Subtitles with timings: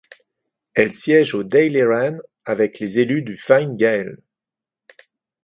[0.73, 4.17] Elle siège au Dáil Éireann avec les élus du Fine Gael.